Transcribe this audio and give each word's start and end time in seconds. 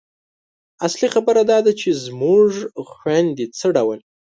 اصلي 0.87 1.07
خبره 1.15 1.41
دا 1.51 1.57
ده 1.65 1.71
چې 1.81 1.89
زموږ 2.05 2.49
خویندې 2.89 3.45
څه 3.57 3.67
ډول 3.75 3.99